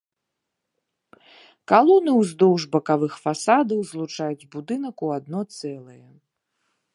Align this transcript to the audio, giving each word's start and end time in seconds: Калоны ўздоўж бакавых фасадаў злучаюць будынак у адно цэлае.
Калоны 1.71 2.11
ўздоўж 2.21 2.61
бакавых 2.77 3.13
фасадаў 3.27 3.79
злучаюць 3.91 4.49
будынак 4.57 4.95
у 5.09 5.13
адно 5.19 5.39
цэлае. 5.59 6.03